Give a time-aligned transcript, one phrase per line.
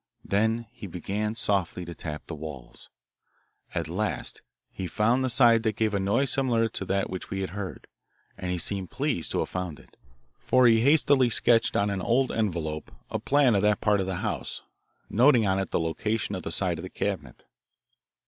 [0.25, 2.89] Then he began softly to tap the walls.
[3.75, 7.41] At last he found the side that gave a noise similar to that which we
[7.41, 7.85] had heard,
[8.35, 9.95] and he seemed pleased to have found it,
[10.39, 14.15] for he hastily sketched on an old envelope a plan of that part of the
[14.25, 14.63] house,
[15.07, 17.43] noting on it the location of the side of the cabinet.